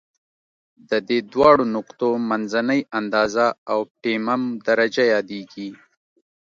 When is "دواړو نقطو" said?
1.33-2.09